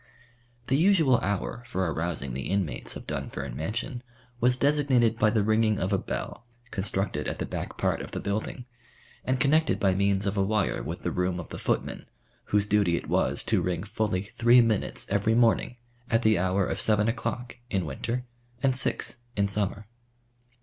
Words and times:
The 0.65 0.77
usual 0.77 1.17
hour 1.19 1.61
for 1.67 1.85
arousing 1.85 2.33
the 2.33 2.49
inmates 2.49 2.95
of 2.95 3.05
Dunfern 3.05 3.55
Mansion 3.55 4.01
was 4.39 4.57
designated 4.57 5.19
by 5.19 5.29
the 5.29 5.43
ringing 5.43 5.77
of 5.77 5.93
a 5.93 5.99
bell, 5.99 6.47
constructed 6.71 7.27
at 7.27 7.37
the 7.37 7.45
back 7.45 7.77
part 7.77 8.01
of 8.01 8.09
the 8.09 8.19
building, 8.19 8.65
and 9.23 9.39
connected 9.39 9.79
by 9.79 9.93
means 9.93 10.25
of 10.25 10.37
a 10.37 10.43
wire 10.43 10.81
with 10.81 11.03
the 11.03 11.11
room 11.11 11.39
of 11.39 11.49
the 11.49 11.59
footman, 11.59 12.07
whose 12.45 12.65
duty 12.65 12.97
it 12.97 13.09
was 13.09 13.43
to 13.43 13.61
ring 13.61 13.83
fully 13.83 14.23
three 14.23 14.59
minutes 14.59 15.05
every 15.07 15.35
morning 15.35 15.75
at 16.09 16.23
the 16.23 16.39
hour 16.39 16.65
of 16.65 16.81
seven 16.81 17.07
o'clock 17.07 17.57
in 17.69 17.85
winter 17.85 18.25
and 18.63 18.75
six 18.75 19.17
in 19.37 19.47
summer. 19.47 19.85